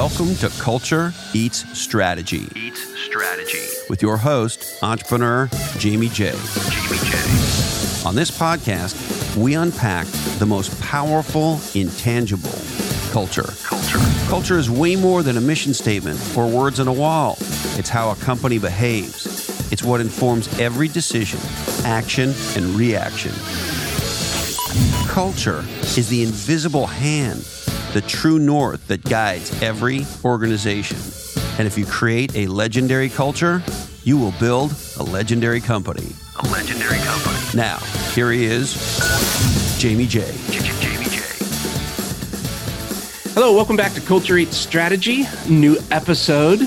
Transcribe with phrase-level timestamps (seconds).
[0.00, 2.48] Welcome to Culture Eats Strategy.
[2.56, 3.66] Eats Strategy.
[3.90, 6.30] With your host, entrepreneur Jamie J.
[6.30, 7.18] Jamie J.
[8.06, 10.06] On this podcast, we unpack
[10.38, 12.48] the most powerful, intangible
[13.12, 13.52] culture.
[13.62, 13.98] Culture.
[14.30, 17.36] Culture is way more than a mission statement or words on a wall.
[17.76, 19.70] It's how a company behaves.
[19.70, 21.40] It's what informs every decision,
[21.84, 23.32] action, and reaction.
[25.08, 25.62] Culture
[25.98, 27.46] is the invisible hand,
[27.92, 30.98] the true north that guides every organization.
[31.58, 33.62] And if you create a legendary culture,
[34.04, 36.06] you will build a legendary company.
[36.38, 37.36] A legendary company.
[37.54, 37.78] Now,
[38.14, 38.74] here he is,
[39.78, 40.20] Jamie J.
[40.50, 41.20] Jamie J.
[43.34, 46.60] Hello, welcome back to Culture Eats Strategy, new episode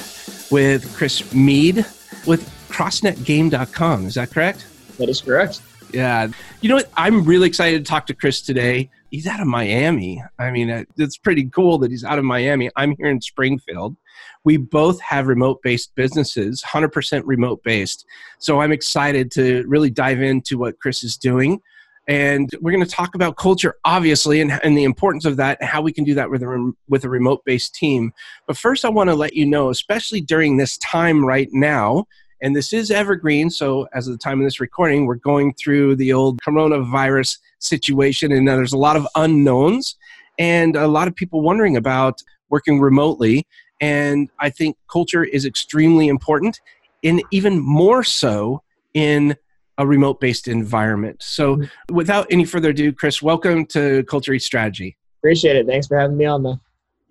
[0.51, 1.85] with Chris Meade
[2.25, 4.07] with CrossNetGame.com.
[4.07, 4.67] Is that correct?
[4.97, 5.61] That is correct.
[5.93, 6.27] Yeah.
[6.61, 6.91] You know what?
[6.97, 8.89] I'm really excited to talk to Chris today.
[9.11, 10.23] He's out of Miami.
[10.39, 12.71] I mean, uh, it's pretty cool that he's out of Miami.
[12.75, 13.95] I'm here in Springfield.
[14.43, 18.05] We both have remote based businesses, 100% remote based.
[18.39, 21.61] So I'm excited to really dive into what Chris is doing.
[22.07, 25.69] And we're going to talk about culture, obviously, and, and the importance of that, and
[25.69, 28.11] how we can do that with a, rem- with a remote based team.
[28.45, 32.07] But first, I want to let you know, especially during this time right now,
[32.43, 33.49] and this is evergreen.
[33.49, 38.33] So, as of the time of this recording, we're going through the old coronavirus situation,
[38.33, 39.95] and there's a lot of unknowns
[40.37, 43.47] and a lot of people wondering about working remotely.
[43.79, 46.59] And I think culture is extremely important,
[47.03, 48.61] and even more so
[48.93, 49.35] in
[49.77, 51.23] a remote based environment.
[51.23, 51.95] So, mm-hmm.
[51.95, 54.97] without any further ado, Chris, welcome to Culture Eats Strategy.
[55.21, 55.65] Appreciate it.
[55.65, 56.59] Thanks for having me on, though.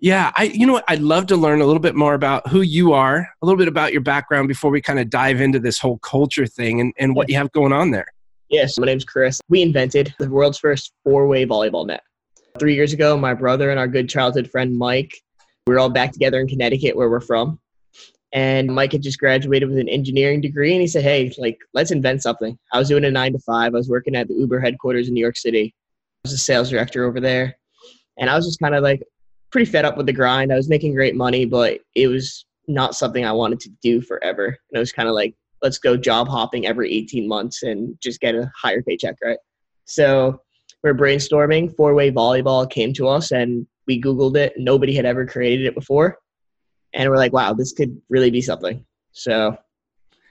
[0.03, 2.59] Yeah, I you know what I'd love to learn a little bit more about who
[2.59, 5.79] you are, a little bit about your background before we kind of dive into this
[5.79, 8.07] whole culture thing and, and what you have going on there.
[8.49, 9.39] Yes, my name's Chris.
[9.47, 12.03] We invented the world's first four-way volleyball net.
[12.59, 15.13] Three years ago, my brother and our good childhood friend Mike,
[15.67, 17.57] we were all back together in Connecticut, where we're from.
[18.33, 21.91] And Mike had just graduated with an engineering degree, and he said, "Hey, like, let's
[21.91, 23.73] invent something." I was doing a nine to five.
[23.73, 25.73] I was working at the Uber headquarters in New York City.
[25.73, 27.57] I was a sales director over there,
[28.17, 29.01] and I was just kind of like
[29.53, 30.51] pretty fed up with the grind.
[30.51, 34.47] I was making great money, but it was not something I wanted to do forever.
[34.47, 38.19] And it was kind of like, let's go job hopping every 18 months and just
[38.19, 39.37] get a higher paycheck, right?
[39.85, 40.41] So
[40.81, 41.75] we're brainstorming.
[41.77, 44.53] Four way volleyball came to us and we Googled it.
[44.57, 46.17] Nobody had ever created it before.
[46.95, 48.83] And we're like, wow, this could really be something.
[49.11, 49.55] So,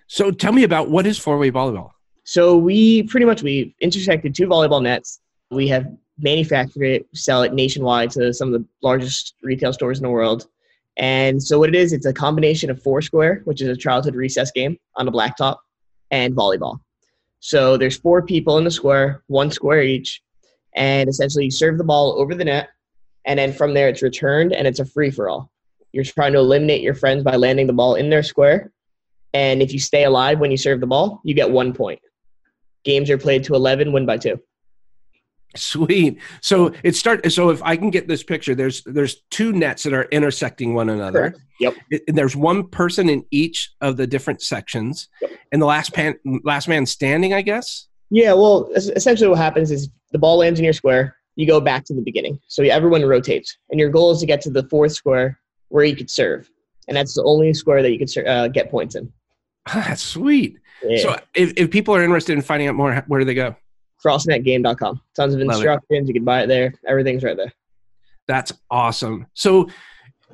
[0.09, 1.91] so tell me about what is four way volleyball?
[2.25, 5.21] So we pretty much we intersected two volleyball nets.
[5.53, 5.87] We have
[6.19, 10.47] manufacture it, sell it nationwide to some of the largest retail stores in the world.
[10.97, 14.51] And so what it is, it's a combination of Foursquare, which is a childhood recess
[14.51, 15.57] game on a blacktop,
[16.11, 16.81] and volleyball.
[17.41, 20.23] So there's four people in the square, one square each,
[20.75, 22.69] and essentially you serve the ball over the net,
[23.25, 25.51] and then from there it's returned and it's a free for all.
[25.93, 28.71] You're trying to eliminate your friends by landing the ball in their square,
[29.35, 32.01] and if you stay alive when you serve the ball, you get one point.
[32.85, 34.41] Games are played to 11, win by two.
[35.55, 36.19] Sweet.
[36.41, 37.31] So it start.
[37.31, 40.89] So if I can get this picture, there's there's two nets that are intersecting one
[40.89, 41.21] another.
[41.31, 41.41] Correct.
[41.61, 41.75] Yep.
[41.91, 45.31] It, and there's one person in each of the different sections, Yep.
[45.53, 47.87] and the last pan, last man standing, I guess.
[48.11, 51.85] Yeah, well, essentially what happens is the ball lands in your square, you go back
[51.85, 52.39] to the beginning.
[52.49, 55.97] So everyone rotates, and your goal is to get to the fourth square where you
[55.97, 56.51] could serve,
[56.89, 59.13] and that's the only square that you could uh, get points in.
[59.73, 60.59] That's sweet.
[60.83, 61.03] Yeah.
[61.03, 63.55] So if, if people are interested in finding out more, where do they go?
[64.05, 65.01] CrossNetGame.com.
[65.15, 66.09] Tons of instructions.
[66.09, 66.75] You can buy it there.
[66.87, 67.53] Everything's right there.
[68.29, 69.27] That's awesome.
[69.35, 69.69] So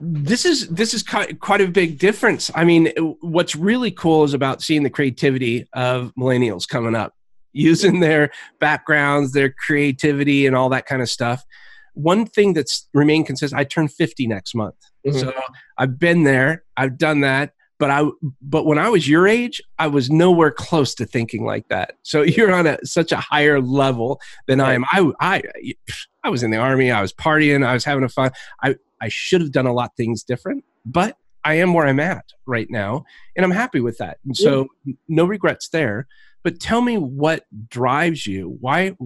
[0.00, 2.50] this is this is quite, quite a big difference.
[2.54, 7.14] I mean, what's really cool is about seeing the creativity of millennials coming up,
[7.52, 8.30] using their
[8.60, 11.44] backgrounds, their creativity, and all that kind of stuff.
[11.94, 13.58] One thing that's remained consistent.
[13.58, 15.18] I turn fifty next month, Mhm.
[15.20, 15.32] so
[15.76, 16.62] I've been there.
[16.76, 17.54] I've done that.
[17.78, 18.04] But I,
[18.42, 21.94] but when I was your age, I was nowhere close to thinking like that.
[22.02, 24.84] So you're on a such a higher level than I am.
[24.90, 25.42] I, I,
[26.24, 26.90] I was in the army.
[26.90, 27.64] I was partying.
[27.64, 28.32] I was having a fun.
[28.62, 32.00] I, I should have done a lot of things different, but I am where I'm
[32.00, 33.04] at right now,
[33.36, 34.19] and I'm happy with that.
[34.24, 34.66] And so,
[35.06, 36.06] no regrets there.
[36.42, 38.56] But tell me what drives you.
[38.60, 38.96] Why,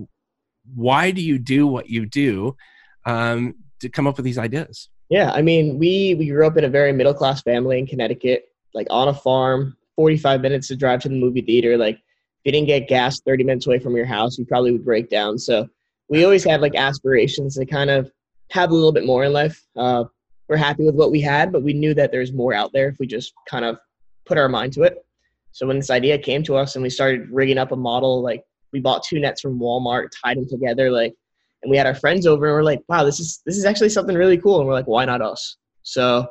[0.74, 2.56] why do you do what you do
[3.04, 4.88] um, to come up with these ideas?
[5.08, 8.46] Yeah, I mean, we we grew up in a very middle class family in Connecticut,
[8.74, 11.76] like on a farm, 45 minutes to drive to the movie theater.
[11.76, 14.84] Like, if you didn't get gas 30 minutes away from your house, you probably would
[14.84, 15.38] break down.
[15.38, 15.68] So
[16.08, 18.10] we always had like aspirations to kind of
[18.50, 19.64] have a little bit more in life.
[19.76, 20.04] Uh,
[20.48, 22.96] we're happy with what we had, but we knew that there's more out there if
[22.98, 23.78] we just kind of
[24.26, 25.04] put our mind to it.
[25.52, 28.42] So when this idea came to us and we started rigging up a model, like
[28.72, 31.14] we bought two nets from Walmart, tied them together, like,
[31.62, 33.90] and we had our friends over and we're like, wow, this is this is actually
[33.90, 34.58] something really cool.
[34.58, 35.56] And we're like, why not us?
[35.82, 36.26] So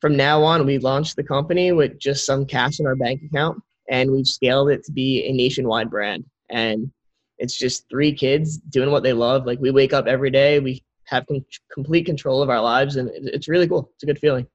[0.00, 3.62] from now on, we launched the company with just some cash in our bank account,
[3.88, 6.24] and we've scaled it to be a nationwide brand.
[6.48, 6.90] And
[7.38, 9.46] it's just three kids doing what they love.
[9.46, 13.10] Like we wake up every day, we have com- complete control of our lives, and
[13.14, 13.90] it's really cool.
[13.94, 14.46] It's a good feeling.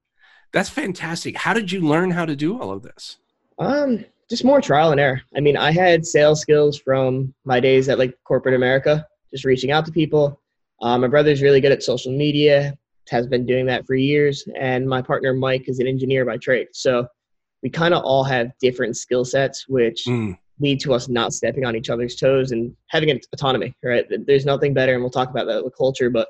[0.52, 1.36] That's fantastic.
[1.36, 3.18] How did you learn how to do all of this?
[3.58, 5.22] Um, just more trial and error.
[5.36, 9.70] I mean, I had sales skills from my days at like corporate America, just reaching
[9.70, 10.40] out to people.
[10.82, 12.76] Um, my brother's really good at social media,
[13.10, 16.68] has been doing that for years, and my partner Mike is an engineer by trade.
[16.72, 17.06] So
[17.62, 21.66] we kind of all have different skill sets, which Mm, lead to us not stepping
[21.66, 23.74] on each other's toes and having an autonomy.
[23.82, 24.06] Right?
[24.26, 26.10] There's nothing better, and we'll talk about that with culture.
[26.10, 26.28] But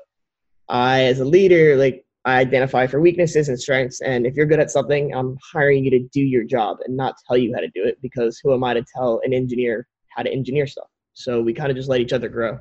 [0.69, 4.01] I, as a leader, like I identify for weaknesses and strengths.
[4.01, 7.15] And if you're good at something, I'm hiring you to do your job and not
[7.25, 10.23] tell you how to do it because who am I to tell an engineer how
[10.23, 10.87] to engineer stuff?
[11.13, 12.59] So we kind of just let each other grow.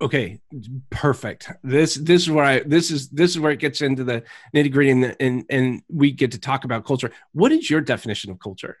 [0.00, 0.40] Okay,
[0.90, 1.50] perfect.
[1.62, 4.22] This this is where I this is this is where it gets into the
[4.54, 7.10] nitty gritty and, and and we get to talk about culture.
[7.32, 8.78] What is your definition of culture?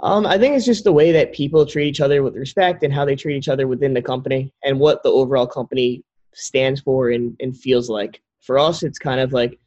[0.00, 2.92] Um, I think it's just the way that people treat each other with respect and
[2.92, 7.10] how they treat each other within the company and what the overall company stands for
[7.10, 8.20] and, and feels like.
[8.42, 9.58] For us, it's kind of like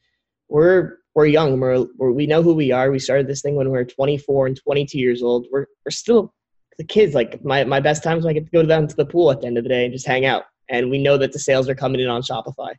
[0.48, 1.60] we're we're young.
[1.60, 2.92] We're, we're we know who we are.
[2.92, 5.48] We started this thing when we were 24 and 22 years old.
[5.52, 6.34] We're we're still
[6.80, 7.14] the kids.
[7.14, 9.42] Like my my best times when I get to go down to the pool at
[9.42, 10.46] the end of the day and just hang out.
[10.70, 12.74] And we know that the sales are coming in on Shopify.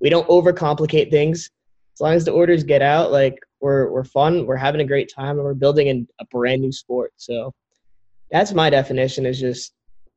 [0.00, 1.50] We don't overcomplicate things.
[1.94, 5.12] As long as the orders get out, like we're we're fun, we're having a great
[5.12, 7.12] time, and we're building a brand new sport.
[7.16, 7.52] So
[8.30, 9.72] that's my definition: is just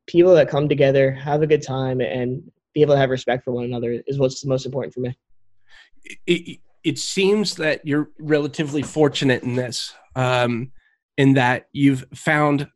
[0.06, 2.42] people that come together, have a good time, and
[2.74, 5.16] be able to have respect for one another is what's the most important for me.
[6.26, 10.72] it, it seems that you're relatively fortunate in this um,
[11.16, 12.68] in that you've found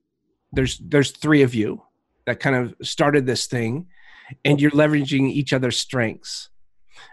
[0.52, 1.82] there's there's three of you
[2.26, 3.86] that kind of started this thing
[4.44, 6.50] and you're leveraging each other's strengths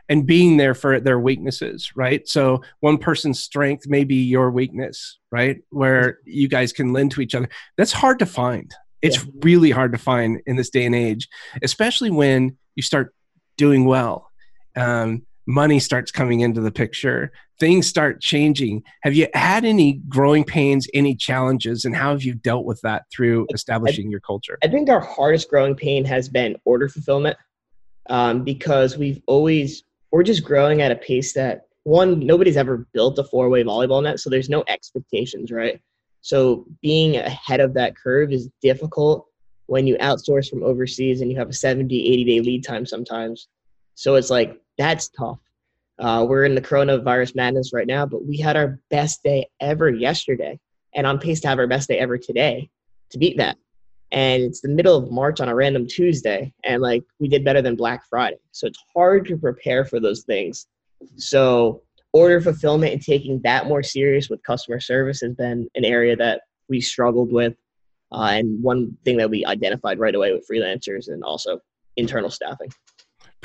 [0.09, 2.27] and being there for their weaknesses right?
[2.27, 5.61] So one person's strength may be your weakness right?
[5.69, 7.49] Where you guys can lend to each other.
[7.77, 8.73] That's hard to find.
[9.01, 11.27] It's really hard to find in this day and age
[11.61, 13.13] especially when you start
[13.57, 14.31] doing well.
[14.75, 20.44] Um, money starts coming into the picture things start changing have you had any growing
[20.44, 24.68] pains any challenges and how have you dealt with that through establishing your culture I
[24.68, 27.38] think our hardest growing pain has been order fulfillment
[28.09, 33.19] um, because we've always we're just growing at a pace that one nobody's ever built
[33.19, 35.80] a four way volleyball net, so there's no expectations, right?
[36.21, 39.27] So being ahead of that curve is difficult
[39.68, 43.48] when you outsource from overseas and you have a 70, 80 day lead time sometimes.
[43.94, 45.39] So it's like that's tough.
[45.98, 49.89] Uh, we're in the coronavirus madness right now, but we had our best day ever
[49.89, 50.60] yesterday,
[50.94, 52.69] and on pace to have our best day ever today
[53.12, 53.57] to beat that
[54.12, 57.62] and it's the middle of March on a random Tuesday, and like we did better
[57.62, 58.38] than Black Friday.
[58.51, 60.68] So it's hard to prepare for those things.
[61.18, 61.81] So
[62.13, 66.42] order fulfillment and taking that more serious with customer service has been an area that
[66.69, 67.56] we struggled with,
[68.12, 71.60] uh, and one thing that we identified right away with freelancers and also
[71.98, 72.72] internal staffing.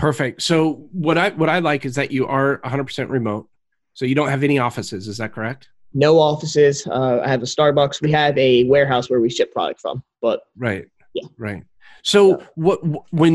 [0.00, 3.48] Perfect so what i what i like is that you are 100% remote
[3.92, 6.86] so you don't have any offices is that correct No offices.
[6.86, 8.00] Uh, I have a Starbucks.
[8.00, 11.26] We have a warehouse where we ship product from, but right Yeah.
[11.36, 11.62] right
[12.02, 12.78] so what
[13.12, 13.34] when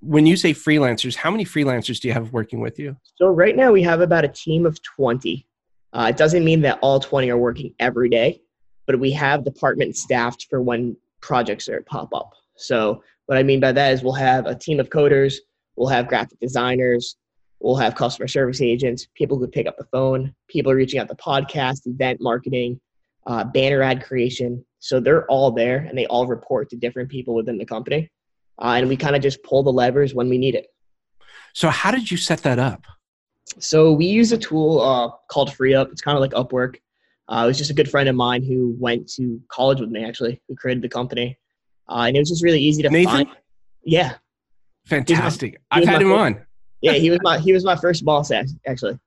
[0.00, 3.54] when you say freelancers how many freelancers do you have working with you So right
[3.62, 5.46] now we have about a team of 20.
[5.92, 8.40] Uh, it doesn't mean that all 20 are working every day,
[8.86, 12.30] but we have department staffed for when projects are pop up.
[12.56, 15.34] So what I mean by that is we'll have a team of coders,
[15.76, 17.16] we'll have graphic designers,
[17.60, 21.14] we'll have customer service agents, people who pick up the phone, people reaching out to
[21.14, 22.80] podcast, event marketing,
[23.26, 24.64] uh, banner ad creation.
[24.80, 28.10] So they're all there and they all report to different people within the company.
[28.60, 30.66] Uh, and we kind of just pull the levers when we need it.
[31.52, 32.84] so how did you set that up
[33.58, 35.90] So we use a tool uh, called FreeUp.
[35.92, 36.76] It's kind of like Upwork.
[37.28, 40.04] Uh, it was just a good friend of mine who went to college with me,
[40.04, 41.38] actually, who created the company,
[41.88, 43.26] uh, and it was just really easy to Nathan?
[43.26, 43.28] find.
[43.84, 44.14] Yeah,
[44.86, 46.46] fantastic he i've had him first- on
[46.84, 46.94] yeah.
[46.94, 48.98] He was my he was my first boss, ac- actually.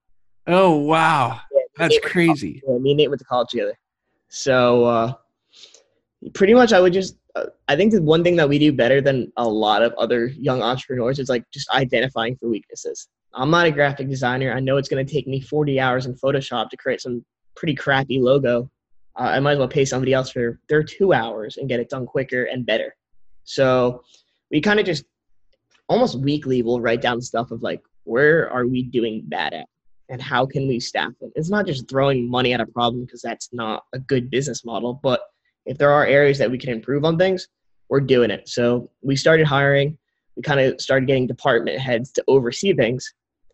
[0.47, 3.77] oh wow Yeah, that's Nate to crazy Yeah, me and Nate went to college together.
[4.29, 5.13] So uh,
[6.33, 7.17] pretty much, I would just.
[7.35, 10.27] Uh, I think the one thing that we do better than a lot of other
[10.27, 13.09] young entrepreneurs is like just identifying for weaknesses.
[13.33, 14.53] I'm not a graphic designer.
[14.53, 17.25] I know it's going to take me 40 hours in Photoshop to create some
[17.57, 18.69] pretty crappy logo.
[19.19, 21.89] Uh, I might as well pay somebody else for their two hours and get it
[21.89, 22.95] done quicker and better.
[23.43, 24.03] So
[24.49, 25.03] we kind of just
[25.87, 29.67] almost weekly we'll write down stuff of like where are we doing bad at
[30.09, 31.31] and how can we staff it?
[31.35, 34.99] It's not just throwing money at a problem because that's not a good business model.
[35.01, 35.21] But
[35.65, 37.47] if there are areas that we can improve on things,
[37.89, 38.47] we're doing it.
[38.47, 39.97] So we started hiring.
[40.35, 43.13] We kind of started getting department heads to oversee things,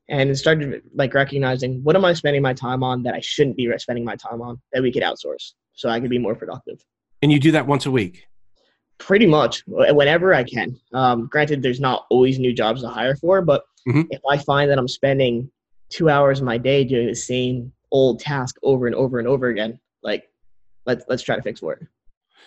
[0.09, 3.71] and started like recognizing what am I spending my time on that I shouldn't be
[3.77, 6.83] spending my time on that we could outsource so I could be more productive.
[7.21, 8.27] And you do that once a week.
[9.01, 10.79] Pretty much whenever I can.
[10.93, 14.05] Um, granted, there's not always new jobs to hire for, but Mhm.
[14.11, 15.49] if I find that I'm spending
[15.89, 19.47] two hours of my day doing the same old task over and over and over
[19.47, 20.29] again, like
[20.85, 21.87] let's let's try to fix for it.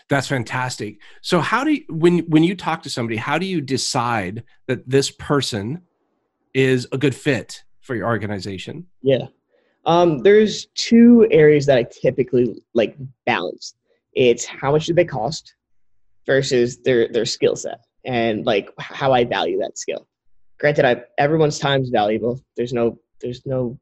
[0.09, 0.99] That's fantastic.
[1.23, 4.89] So how do you when when you talk to somebody, how do you decide that
[4.89, 5.83] this person
[6.55, 8.87] is a good fit for your organization?
[9.03, 9.27] Yeah.
[9.87, 12.97] Um, there's two areas that I typically like
[13.27, 13.75] balance.
[14.13, 15.55] It's how much do they cost
[16.27, 20.07] versus their their skill set and like how I value that skill.
[20.59, 22.41] Granted, I everyone's time is valuable.
[22.57, 23.79] There's no there's no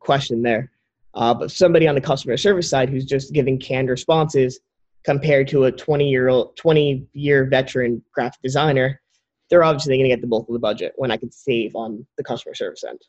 [0.00, 0.70] question there.
[1.14, 4.60] Uh, but somebody on the customer service side who's just giving canned responses
[5.04, 9.00] compared to a 20 year old 20 year veteran graphic designer,
[9.48, 12.04] they're obviously going to get the bulk of the budget when I can save on
[12.16, 13.00] the customer service end.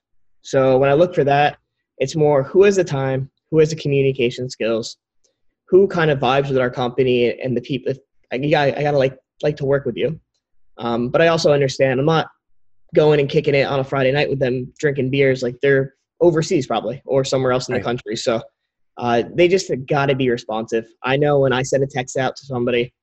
[0.41, 1.57] So when I look for that,
[1.97, 4.97] it's more who has the time, who has the communication skills,
[5.65, 7.93] who kind of vibes with our company and the people.
[8.31, 10.19] I, I gotta like like to work with you,
[10.77, 12.27] um, but I also understand I'm not
[12.93, 16.65] going and kicking it on a Friday night with them drinking beers like they're overseas
[16.65, 17.79] probably or somewhere else in Right.
[17.79, 18.15] the country.
[18.15, 18.41] So
[18.97, 20.85] uh, they just got to be responsive.
[21.03, 22.93] I know when I send a text out to somebody,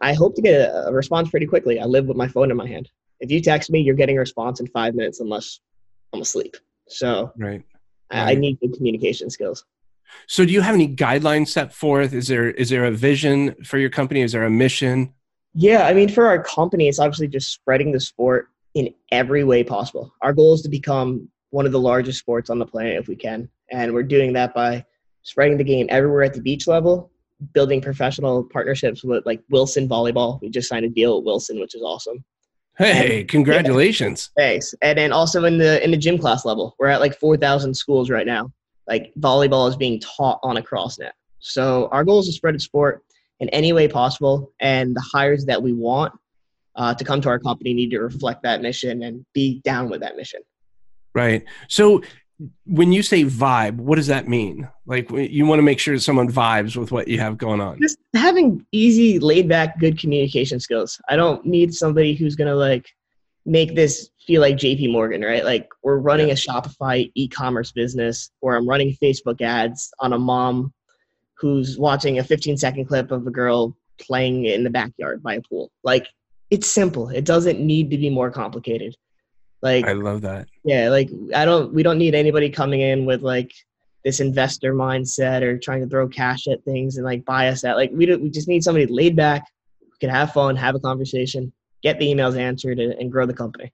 [0.00, 1.80] I hope to get a, a response pretty quickly.
[1.80, 2.88] I live with my phone in my hand.
[3.20, 5.60] If you text me, you're getting a response in five minutes unless
[6.12, 6.56] I'm asleep.
[6.88, 7.62] So Right.
[8.10, 9.64] I, I need good communication skills.
[10.26, 12.12] So do you have any guidelines set forth?
[12.12, 14.22] Is there is there a vision for your company?
[14.22, 15.14] Is there a mission?
[15.54, 19.64] Yeah, I mean, for our company, it's obviously just spreading the sport in every way
[19.64, 20.12] possible.
[20.22, 23.16] Our goal is to become one of the largest sports on the planet if we
[23.16, 23.48] can.
[23.70, 24.84] And we're doing that by
[25.22, 27.10] spreading the game everywhere at the beach level,
[27.54, 30.40] building professional partnerships with like Wilson Volleyball.
[30.40, 32.24] We just signed a deal with Wilson, which is awesome.
[32.76, 34.30] Hey, congratulations.
[34.36, 34.74] Thanks.
[34.82, 38.08] And then also in the in the gym class level, we're at like 4,000 schools
[38.08, 38.52] right now.
[38.88, 41.12] Like volleyball is being taught on a CrossNet.
[41.40, 43.04] So our goal is to spread the sport
[43.40, 46.12] in any way possible, and the hires that we want
[46.74, 50.00] uh, to come to our company need to reflect that mission and be down with
[50.00, 50.40] that mission.
[51.14, 51.44] Right.
[51.68, 52.02] So
[52.66, 54.68] when you say vibe, what does that mean?
[54.86, 57.80] Like you want to make sure someone vibes with what you have going on.
[57.80, 61.00] Just having easy, laid back, good communication skills.
[61.08, 62.88] I don't need somebody who's gonna like
[63.44, 65.42] make this feel like JP Morgan, right?
[65.42, 70.74] Like we're running a Shopify e-commerce business or I'm running Facebook ads on a mom
[71.38, 75.40] who's watching a 15 second clip of a girl playing in the backyard by a
[75.40, 75.70] pool.
[75.82, 76.06] Like
[76.50, 77.08] it's simple.
[77.08, 78.94] It doesn't need to be more complicated.
[79.62, 80.46] Like I love that.
[80.62, 83.50] yeah, like I don't we don't need anybody coming in with like
[84.04, 87.78] this investor mindset or trying to throw cash at things and like buy us out.
[87.78, 89.46] Like we don't, we just need somebody laid back,
[89.80, 91.50] who can have fun, have a conversation,
[91.82, 93.72] get the emails answered, and, and grow the company.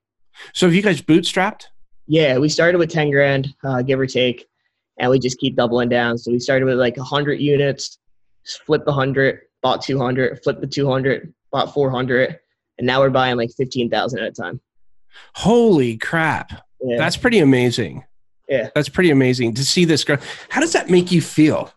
[0.53, 1.63] So have you guys bootstrapped?
[2.07, 4.47] Yeah, we started with ten grand, uh, give or take,
[4.99, 6.17] and we just keep doubling down.
[6.17, 7.97] So we started with like hundred units,
[8.65, 12.39] flipped the hundred, bought two hundred, flipped the two hundred, bought four hundred,
[12.77, 14.61] and now we're buying like fifteen thousand at a time.
[15.33, 16.51] Holy crap.
[16.81, 16.97] Yeah.
[16.97, 18.03] That's pretty amazing.
[18.47, 18.69] Yeah.
[18.75, 20.17] That's pretty amazing to see this girl.
[20.49, 21.71] How does that make you feel?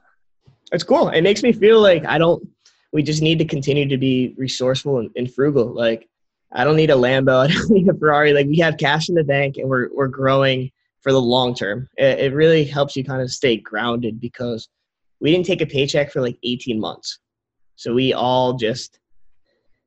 [0.70, 1.08] It's cool.
[1.08, 2.46] It makes me feel like I don't.
[2.92, 5.72] We just need to continue to be resourceful and, and frugal.
[5.72, 6.08] Like
[6.52, 7.44] I don't need a Lambo.
[7.48, 8.32] I don't need a Ferrari.
[8.32, 11.88] Like we have cash in the bank and we're we're growing for the long term.
[11.96, 14.68] It, it really helps you kind of stay grounded because
[15.20, 17.18] we didn't take a paycheck for like 18 months.
[17.76, 18.98] So we all just,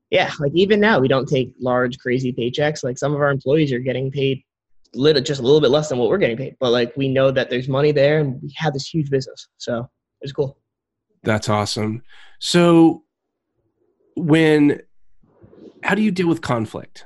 [0.10, 2.84] yeah, like even now we don't take large crazy paychecks.
[2.84, 4.44] Like some of our employees are getting paid
[4.94, 6.56] little, just a little bit less than what we're getting paid.
[6.60, 9.48] But like we know that there's money there and we have this huge business.
[9.58, 9.89] So
[10.22, 10.58] it's cool.
[11.24, 12.01] That's awesome.
[12.39, 13.03] So
[14.15, 14.82] when
[15.83, 17.05] how do you deal with conflict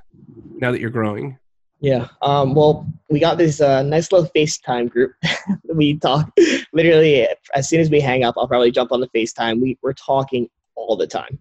[0.58, 1.38] now that you're growing?
[1.82, 2.08] Yeah.
[2.22, 5.14] Um, well, we got this uh, nice little FaceTime group.
[5.74, 6.32] we talk
[6.74, 9.62] literally as soon as we hang up, I'll probably jump on the FaceTime.
[9.62, 11.38] We, we're talking all the time.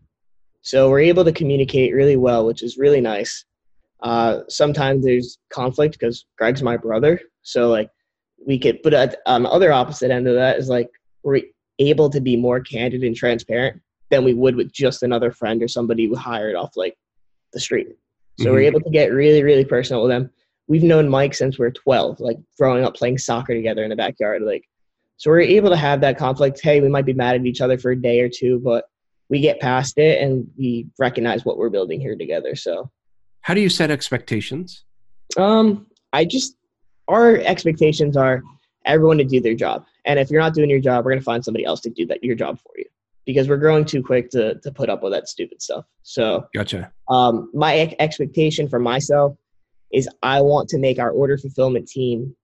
[0.62, 3.44] So we're able to communicate really well, which is really nice.
[4.02, 7.20] Uh, sometimes there's conflict because Greg's my brother.
[7.42, 7.90] So like
[8.46, 10.90] we could, but at, the other opposite end of that is like
[11.22, 11.40] we're
[11.78, 15.68] able to be more candid and transparent than we would with just another friend or
[15.68, 16.96] somebody who hired off like
[17.54, 17.88] the street.
[18.40, 18.66] So we're Mhm.
[18.66, 20.30] able to get really, really personal with them.
[20.66, 23.96] We've known Mike since we are 12, like growing up playing soccer together in the
[23.96, 24.42] backyard.
[24.42, 24.64] Like,
[25.16, 26.61] so we're able to have that conflict.
[26.61, 28.87] Hey, we might be mad at each other for a day or two, but
[29.30, 32.54] we get past it and we recognize what we're building here together.
[32.56, 32.90] So,
[33.42, 34.84] How do you set expectations?
[35.37, 36.56] um, I just
[37.08, 38.42] our expectations are
[38.87, 41.44] everyone to do their job, and if you're not doing your job, we're gonna find
[41.44, 42.84] somebody else to do that your job for you
[43.26, 45.85] because we're growing too quick to to put up with that stupid stuff.
[46.02, 46.93] So, Gotcha.
[47.09, 49.37] um, my ex- expectation for myself
[49.93, 52.35] is I want to make our order fulfillment team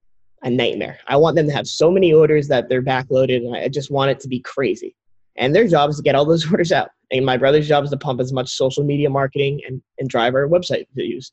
[0.42, 0.98] a nightmare.
[1.06, 4.10] I want them to have so many orders that they're backloaded, and I just want
[4.10, 4.94] it to be crazy.
[5.36, 6.90] And their job is to get all those orders out.
[7.10, 10.34] And my brother's job is to pump as much social media marketing and, and drive
[10.34, 11.32] our website views.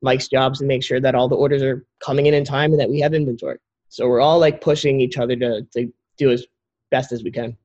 [0.00, 2.70] Mike's job is to make sure that all the orders are coming in in time
[2.70, 3.58] and that we have inventory.
[3.88, 6.46] So we're all like pushing each other to, to do as
[6.90, 7.56] best as we can.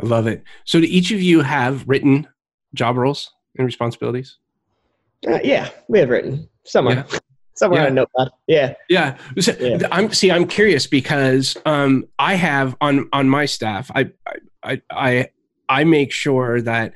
[0.00, 0.42] I love it.
[0.64, 2.26] So, do each of you have written
[2.74, 4.36] job roles and responsibilities?
[5.26, 7.04] Uh, yeah, we have written somewhere,
[7.54, 7.86] somewhere Yeah.
[7.86, 8.28] on a notepad.
[8.46, 9.16] Yeah, Yeah.
[9.38, 9.86] So, Yeah.
[9.92, 10.30] I'm see.
[10.30, 13.90] I'm curious because um, I have on on my staff.
[13.94, 14.10] I
[14.64, 15.28] I I
[15.68, 16.92] I make sure that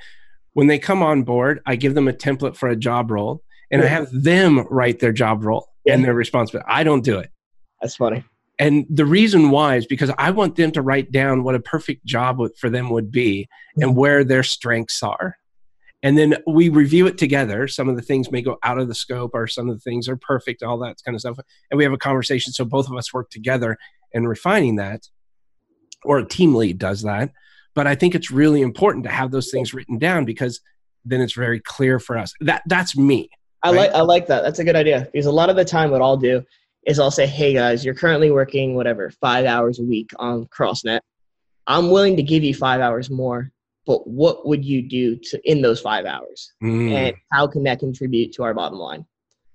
[0.55, 3.83] when they come on board, I give them a template for a job role, and
[3.83, 6.67] I have them write their job role and their responsibility.
[6.69, 7.31] I don't do it.
[7.81, 8.25] that's funny.
[8.59, 12.07] And the reason why is because I want them to write down what a perfect
[12.07, 13.99] job for them would be and mm-hmm.
[13.99, 15.37] where their strengths are.
[16.03, 17.67] And then we review it together.
[17.69, 20.09] Some of the things may go out of the scope, or some of the things
[20.09, 21.39] are perfect, all that kind of stuff.
[21.71, 22.53] And we have a conversation.
[22.53, 23.77] So both of us work together
[24.13, 25.09] in refining that,
[26.05, 27.33] or a team lead does that.
[27.75, 30.61] But I think it's really important to have those things written down because
[31.05, 32.33] then it's very clear for us.
[32.41, 33.29] That that's me.
[33.63, 33.77] I Right.
[33.77, 34.43] like I like that.
[34.43, 36.45] That's a good idea because a lot of the time, what I'll do
[36.87, 41.01] is I'll say, "Hey guys, you're currently working whatever five hours a week on CrossNet.
[41.67, 43.51] I'm willing to give you five hours more,
[43.87, 46.93] but what would you do to in those five hours, Mm.
[46.93, 49.05] and how can that contribute to our bottom line?"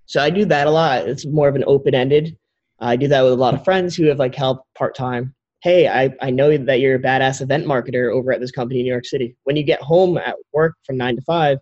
[0.06, 1.08] So I do that a lot.
[1.08, 2.38] It's more of an open ended.
[2.80, 5.34] I do that with a lot of friends who have like help part time.
[5.64, 8.86] Hey, I, I know that you're a badass event marketer over at this company in
[8.86, 9.36] New York City.
[9.44, 11.60] When you get home at work from nine to five,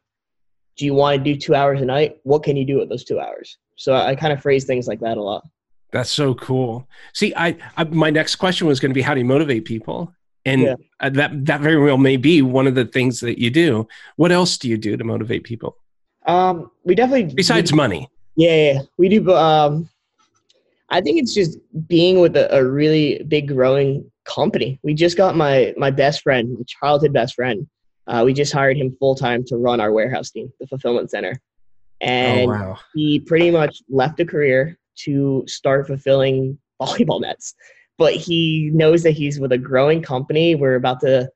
[0.78, 2.16] do you want to do two hours a night?
[2.24, 3.58] What can you do with those two hours?
[3.76, 5.44] So I, I kind of phrase things like that a lot.
[5.92, 6.88] That's so cool.
[7.14, 10.14] See, I, I my next question was going to be how do you motivate people,
[10.46, 10.76] and Yeah.
[11.00, 13.88] uh, that that very well may be one of the things that you do.
[14.16, 15.78] What else do you do to motivate people
[16.26, 18.08] Um, we definitely besides money?
[18.36, 19.34] Yeah, we do.
[19.34, 19.90] Um,
[20.90, 24.80] I think it's just being with a, a really big growing company.
[24.84, 27.68] We just got my my best friend, my childhood best friend.
[28.08, 31.40] Uh, we just hired him full time to run our warehouse team, the fulfillment center,
[32.02, 37.54] and oh wow, he pretty much left a career to start fulfilling volleyball nets.
[37.98, 40.56] But he knows that he's with a growing company.
[40.56, 41.30] We're about to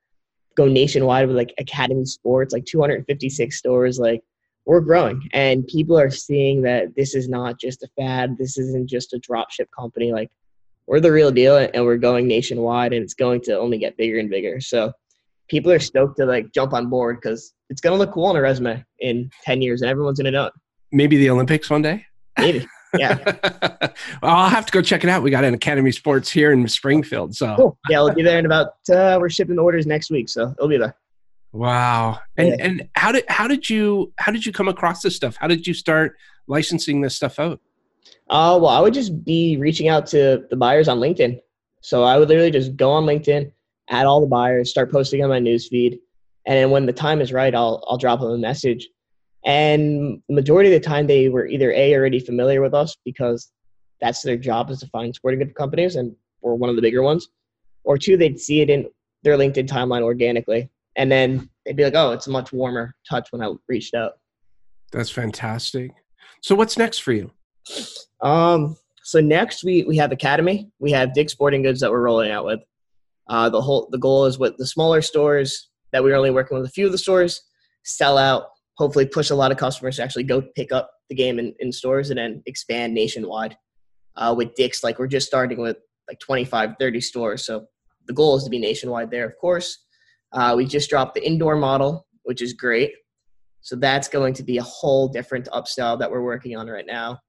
[0.56, 4.00] go nationwide with like Academy Sports, like 256 stores.
[4.00, 4.22] Like
[4.66, 8.38] we're growing, and people are seeing that this is not just a fad.
[8.38, 10.14] This isn't just a dropship company.
[10.14, 10.32] Like
[10.88, 14.20] we're the real deal, and we're going nationwide, and it's going to only get bigger
[14.20, 14.62] and bigger.
[14.62, 14.94] So
[15.50, 18.42] people are stoked to like jump on board because it's gonna look cool on a
[18.42, 20.54] resume in 10 years, and everyone's gonna know it.
[20.92, 22.06] maybe the Olympics one day.
[22.38, 22.66] Maybe.
[22.98, 23.18] Yeah.
[24.22, 25.24] well, I'll have to go check it out.
[25.24, 27.78] We got an Academy Sports here in Springfield, so Cool.
[27.90, 28.74] Yeah, we'll be there in about.
[28.90, 30.96] Uh, we're shipping orders next week, so it'll be there.
[31.52, 32.20] wow.
[32.38, 32.56] And Yeah.
[32.60, 35.36] and how did how did you how did you come across this stuff?
[35.40, 36.16] How did you start
[36.48, 37.60] licensing this stuff out?
[38.30, 41.40] Uh, well, I would just be reaching out to the buyers on LinkedIn.
[41.82, 43.52] So I would literally just go on LinkedIn,
[43.90, 46.00] add all the buyers, start posting on my newsfeed,
[46.46, 48.88] and then when the time is right, I'll I'll drop them a message.
[49.46, 53.52] And the majority of the time, they were either a already familiar with us because
[54.00, 57.02] that's their job is to find sporting good companies, and we're one of the bigger
[57.02, 57.28] ones,
[57.84, 58.88] or two, they'd see it in
[59.24, 63.32] their LinkedIn timeline organically, and then they'd be like, "Oh, it's a much warmer touch
[63.32, 64.14] when I reached out."
[64.92, 65.92] That's fantastic.
[66.42, 67.32] So what's next for you?
[68.22, 70.70] Um, so next we we have Academy.
[70.80, 72.60] We have Dick Sporting Goods that we're rolling out with.
[73.28, 76.68] Uh, the whole the goal is with the smaller stores that we're only working with
[76.68, 77.42] a few of the stores
[77.84, 78.48] sell out.
[78.78, 81.72] Hopefully, push a lot of customers to actually go pick up the game in, in
[81.72, 83.58] stores and then expand nationwide.
[84.16, 87.46] Uh, with Dick's, like we're just starting with like 25, 30 stores.
[87.46, 87.66] So
[88.08, 89.80] the goal is to be nationwide there, of course.
[90.32, 92.94] Uh, we just dropped the indoor model, which is great.
[93.62, 97.20] So that's going to be a whole different upsell that we're working on right now.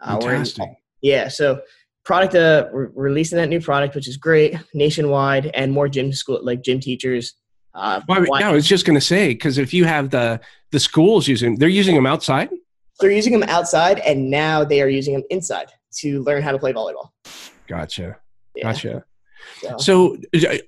[0.00, 0.70] Uh, we're in- Fantastic.
[1.00, 1.60] yeah, so
[2.04, 6.40] product uh we're releasing that new product, which is great nationwide, and more gym school
[6.42, 7.34] like gym teachers.
[7.76, 10.40] Uh, Well, no, I was just going to say because if you have the
[10.72, 12.48] the schools using, they're using them outside.
[13.00, 16.58] They're using them outside, and now they are using them inside to learn how to
[16.58, 17.10] play volleyball.
[17.68, 18.16] Gotcha.
[18.54, 19.04] Yeah, Gotcha.
[19.60, 20.16] so- So,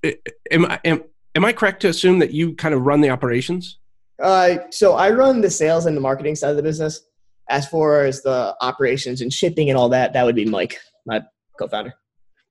[0.05, 0.11] uh,
[0.51, 1.03] am I am,
[1.35, 3.79] am I correct to assume that you kind of run the operations?
[4.23, 7.01] Uh, so I run the sales and the marketing side of the business.
[7.49, 11.23] As far as the operations and shipping and all that, that would be Mike, my
[11.59, 11.95] co-founder.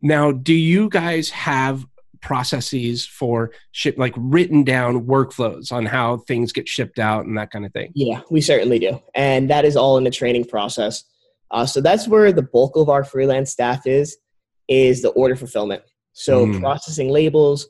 [0.02, 1.86] Now, do you guys have
[2.21, 7.51] processes for ship, like written down workflows on how things get shipped out and that
[7.51, 7.91] kind of thing?
[7.95, 8.99] Yeah, we certainly do.
[9.15, 11.03] And that is all in the training process.
[11.51, 14.17] Uh, so that's where the bulk of our freelance staff is,
[14.67, 15.84] is the order fulfillment.
[16.13, 16.60] So Mm.
[16.60, 17.67] processing labels,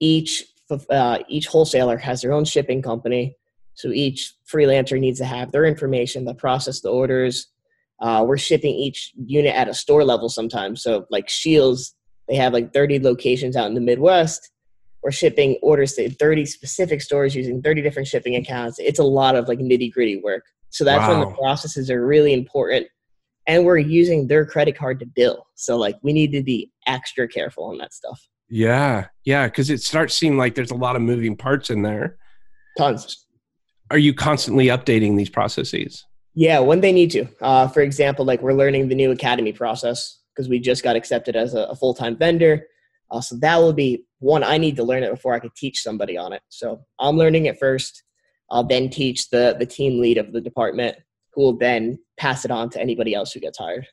[0.00, 0.44] each
[0.90, 3.36] uh, each wholesaler has their own shipping company.
[3.74, 7.46] So each freelancer needs to have their information to process the orders,
[7.98, 10.82] Uh, we're shipping each unit at a store level sometimes.
[10.82, 11.94] So like Scheels,
[12.28, 14.50] they have like 30 locations out in the Midwest.
[15.02, 18.78] We're shipping orders to 30 specific stores using 30 different shipping accounts.
[18.78, 20.44] It's a lot of like nitty gritty work.
[20.70, 22.88] So that's when the processes are really important.
[23.46, 25.46] And we're using their credit card to bill.
[25.54, 28.26] So like we need to be extra careful on that stuff.
[28.48, 32.16] Yeah, yeah, because it starts seeming like there's a lot of moving parts in there.
[32.78, 33.26] Tons.
[33.90, 36.04] Are you constantly updating these processes?
[36.34, 37.26] Yeah, when they need to.
[37.40, 41.34] Uh, for example, like we're learning the new academy process because we just got accepted
[41.34, 42.66] as a, a full time vendor.
[43.10, 45.82] Uh, so that will be one I need to learn it before I could teach
[45.82, 46.42] somebody on it.
[46.48, 48.02] So I'm learning it first.
[48.50, 50.96] I'll then teach the the team lead of the department,
[51.32, 53.86] who will then pass it on to anybody else who gets hired.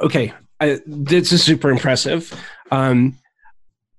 [0.00, 2.32] Okay, I, this is super impressive.
[2.70, 3.18] Um,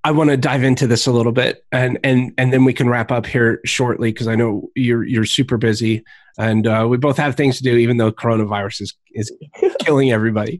[0.03, 2.89] I want to dive into this a little bit, and and and then we can
[2.89, 6.03] wrap up here shortly because I know you're you're super busy,
[6.37, 9.31] and uh, we both have things to do, even though coronavirus is is
[9.79, 10.59] killing everybody.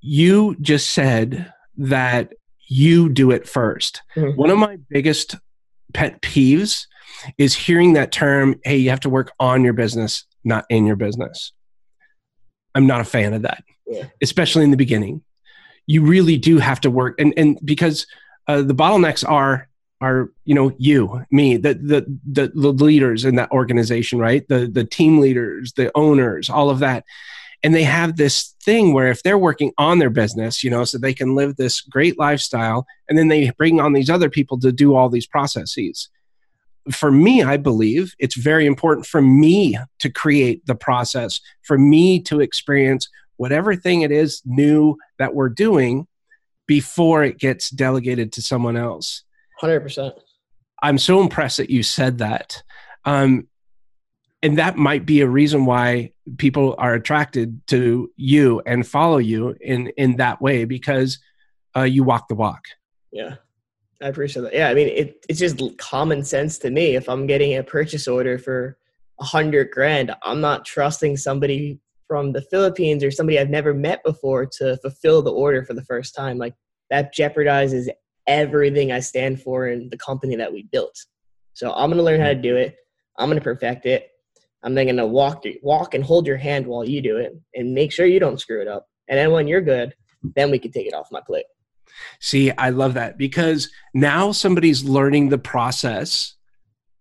[0.00, 2.32] You just said that
[2.68, 4.36] you do it 1st Mhm.
[4.36, 5.36] One of my biggest
[5.94, 6.86] pet peeves
[7.38, 8.56] is hearing that term.
[8.64, 11.52] Hey, you have to work on your business, not in your business.
[12.74, 14.06] I'm not a fan of that, Yeah.
[14.22, 15.22] especially in the beginning.
[15.86, 18.06] You really do have to work, and and because
[18.48, 19.68] uh, the bottlenecks are
[20.00, 24.46] are you know you, me, the, the the the leaders in that organization, right?
[24.48, 27.04] The the team leaders, the owners, all of that,
[27.64, 30.98] and they have this thing where if they're working on their business, you know, so
[30.98, 34.72] they can live this great lifestyle, and then they bring on these other people to
[34.72, 36.08] do all these processes
[36.90, 42.20] for me, I believe it's very important for me to create the process, for me
[42.22, 46.06] to experience whatever thing it is new that we're doing
[46.66, 49.22] before it gets delegated to someone else.
[49.58, 50.14] Hundred percent.
[50.82, 52.62] I'm so impressed that you said that.
[53.04, 53.46] Um,
[54.42, 59.54] and that might be a reason why people are attracted to you and follow you
[59.60, 61.18] in, in that way because
[61.76, 62.64] uh, you walk the walk.
[63.12, 63.36] Yeah.
[64.02, 64.54] I appreciate that.
[64.54, 66.96] Yeah, I mean, it, it's just common sense to me.
[66.96, 68.76] If I'm getting a purchase order for
[69.20, 71.78] a hundred grand, I'm not trusting somebody
[72.08, 75.84] from the Philippines or somebody I've never met before to fulfill the order for the
[75.84, 76.36] first time.
[76.36, 76.54] Like
[76.90, 77.88] that jeopardizes
[78.26, 80.98] everything I stand for in the company that we built.
[81.54, 82.76] So I'm gonna learn how to do it.
[83.18, 84.08] I'm gonna perfect it.
[84.62, 87.92] I'm then gonna walk walk and hold your hand while you do it, and make
[87.92, 88.86] sure you don't screw it up.
[89.08, 89.94] And then when you're good,
[90.36, 91.46] then we can take it off my plate.
[92.20, 96.34] See, I love that because now somebody's learning the process.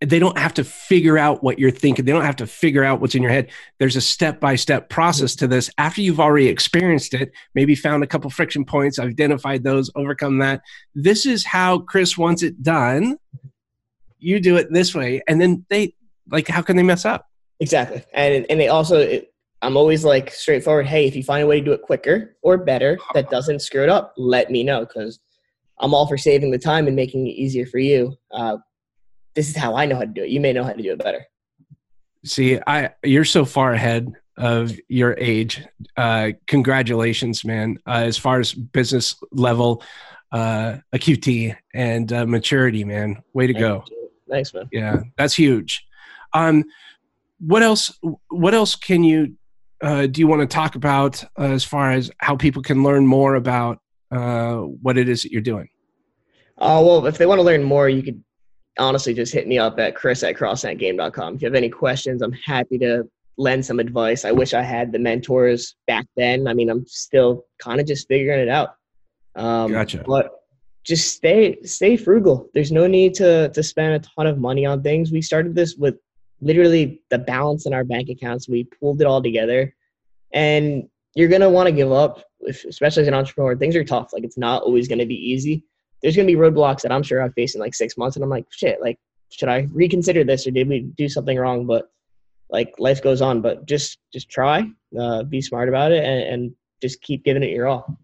[0.04, 2.06] They don't have to figure out what you're thinking.
[2.06, 3.52] They don't have to figure out what's in your head.
[3.78, 5.70] There's a step by step process to this.
[5.78, 10.62] After you've already experienced it, maybe found a couple friction points, identified those, overcome that.
[10.96, 13.18] This is how Chris wants it done.
[14.18, 15.22] You do it this way.
[15.28, 15.94] And then they,
[16.32, 17.28] like, how can they mess up?
[17.62, 20.88] Exactly, and and they also, it, I'm always like straightforward.
[20.88, 23.84] Hey, if you find a way to do it quicker or better that doesn't screw
[23.84, 25.20] it up, let me know because
[25.80, 28.18] I'm all for saving the time and making it easier for you.
[28.32, 28.58] Uh,
[29.36, 30.30] this is how I know how to do it.
[30.30, 31.26] You may know how to do it better.
[32.26, 35.64] See, I you're so far ahead of your age.
[35.96, 37.78] Uh, congratulations, man.
[37.86, 39.84] Uh, as far as business level,
[40.32, 43.22] uh, acuity and uh, maturity, man.
[43.34, 43.84] Way to go.
[44.30, 44.68] Thanks, man.
[44.72, 45.86] Yeah, that's huge.
[46.34, 46.64] Um,
[47.46, 47.98] what else?
[48.30, 49.36] What else can you
[49.82, 50.22] uh, do?
[50.22, 53.80] You want to talk about uh, as far as how people can learn more about
[54.12, 55.68] uh, what it is that you're doing?
[56.58, 58.24] Uh, well, if they want to learn more, you could
[58.78, 61.36] honestly just hit me up at chris at crossnetgame.com.
[61.36, 64.24] If you have any questions, I'm happy to lend some advice.
[64.24, 66.48] I wish I had the mentors back then.
[66.48, 68.76] I mean, I'm still kind of just figuring it out.
[69.36, 70.04] Um, Gotcha.
[70.06, 70.32] But
[70.84, 72.50] just stay stay frugal.
[72.54, 75.12] There's no need to to spend a ton of money on things.
[75.12, 75.96] We started this with
[76.42, 78.50] literally the balance in our bank accounts.
[78.50, 79.74] We pulled it all together,
[80.34, 83.56] and you're gonna want to give up, if, especially as an entrepreneur.
[83.56, 84.12] Things are tough.
[84.14, 85.64] Like it's not always gonna be easy.
[86.02, 88.30] There's gonna be roadblocks that I'm sure I've faced in like six months, and I'm
[88.30, 89.00] like, shit, like
[89.32, 91.66] should I reconsider this or did we do something wrong?
[91.66, 91.90] But
[92.50, 93.42] like life goes on.
[93.42, 97.50] But just just try, uh, be smart about it, and, and just keep giving it
[97.50, 97.98] your all.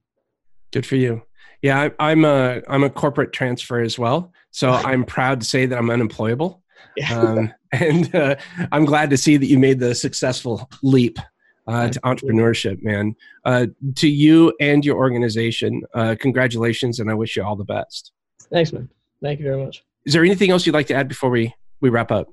[0.71, 1.23] Good for you.
[1.61, 5.65] Yeah, I, I'm a I'm a corporate transfer as well, so I'm proud to say
[5.65, 6.63] that I'm unemployable.
[6.95, 7.19] Yeah.
[7.19, 8.35] um, and uh,
[8.71, 11.19] I'm glad to see that you made the successful leap
[11.67, 13.15] uh, to entrepreneurship, man.
[13.45, 18.11] Uh, to you and your organization, uh, congratulations, and I wish you all the best.
[18.51, 18.89] Thanks, man.
[19.21, 19.83] Thank you very much.
[20.05, 22.29] Is there anything else you'd like to add before we we wrap up?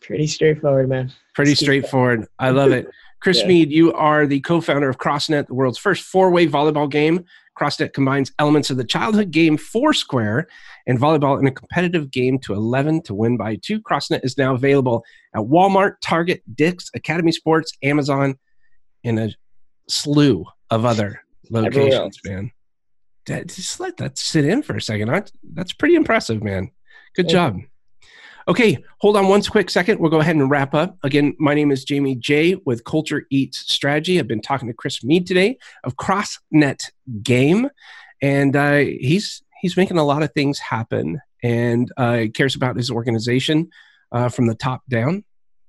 [0.00, 1.12] Pretty straightforward, man.
[1.34, 2.26] Pretty straightforward.
[2.38, 2.88] I love it.
[3.20, 3.48] Chris Yeah.
[3.48, 7.24] Meade, you are the co-founder of CrossNet, the world's first four-way volleyball game.
[7.58, 10.46] CrossNet combines elements of the childhood game Foursquare
[10.86, 13.80] and volleyball in a competitive game to 11 to win by two.
[13.80, 18.38] CrossNet is now available at Walmart, Target, Dick's, Academy Sports, Amazon,
[19.04, 19.30] and a
[19.88, 22.52] slew of other locations, man.
[23.26, 25.30] That- Just let that sit in for a second.
[25.52, 26.70] That's pretty impressive, man.
[27.14, 27.56] Good Thank job.
[28.48, 30.00] Okay, hold on one quick second.
[30.00, 30.96] We'll go ahead and wrap up.
[31.02, 34.18] Again, my name is Jamie J with Culture Eats Strategy.
[34.18, 36.90] I've been talking to Chris Meade today of CrossNet
[37.22, 37.68] Game,
[38.22, 42.90] and uh, he's he's making a lot of things happen and uh, cares about his
[42.90, 43.68] organization
[44.12, 45.24] uh, from the top down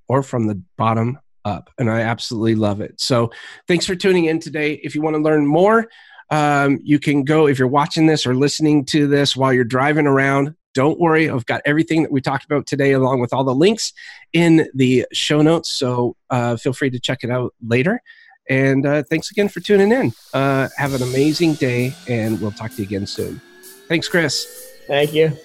[0.08, 3.02] or from the bottom up, and I absolutely love it.
[3.02, 3.30] So,
[3.68, 4.80] thanks for tuning in today.
[4.82, 5.90] If you want to learn more,
[6.30, 10.08] um, you can go if you're watching this or listening to this while you're driving
[10.08, 10.56] around.
[10.80, 13.92] Don't worry, I've got everything that we talked about today, along with all the links
[14.32, 15.70] in the show notes.
[15.70, 18.02] So uh, feel free to check it out later.
[18.50, 20.14] And uh, thanks again for tuning in.
[20.34, 23.42] Uh, have an amazing day, and we'll talk to you again soon.
[23.90, 24.72] Thanks, Chris.
[24.88, 25.38] Thank you.